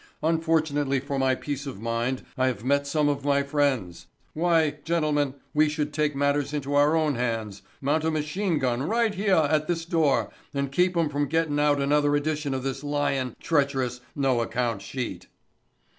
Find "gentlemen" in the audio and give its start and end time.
4.83-5.35